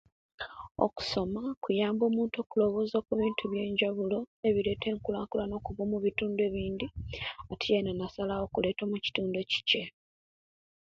Okusoma 0.85 1.41
kuyamba 1.63 2.03
omuntu 2.09 2.35
okulowooza 2.43 2.97
kubintu 3.07 3.43
byenjaulo 3.51 4.19
ebireeta 4.47 4.85
enkulankulana 4.93 5.53
okuva 5.57 5.81
omubitundu 5.87 6.39
ebindi, 6.47 6.87
atyeena 7.53 7.91
nasalawo 7.93 8.43
okuleeta 8.47 8.81
omukitundu 8.85 9.35
ecice. 9.43 9.81